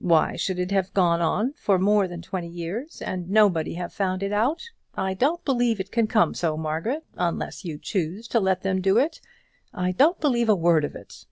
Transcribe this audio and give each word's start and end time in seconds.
Why 0.00 0.34
should 0.36 0.58
it 0.58 0.70
have 0.70 0.94
gone 0.94 1.20
on 1.20 1.52
for 1.52 1.78
more 1.78 2.08
than 2.08 2.22
twenty 2.22 2.48
years, 2.48 3.02
and 3.02 3.28
nobody 3.28 3.74
have 3.74 3.92
found 3.92 4.22
it 4.22 4.32
out? 4.32 4.70
I 4.94 5.12
don't 5.12 5.44
believe 5.44 5.78
it 5.78 5.92
can 5.92 6.06
come 6.06 6.32
so, 6.32 6.56
Margaret, 6.56 7.04
unless 7.18 7.66
you 7.66 7.76
choose 7.76 8.26
to 8.28 8.40
let 8.40 8.62
them 8.62 8.80
do 8.80 8.96
it. 8.96 9.20
I 9.74 9.92
don't 9.92 10.18
believe 10.18 10.48
a 10.48 10.56
word 10.56 10.86
of 10.86 10.94
it." 10.94 11.26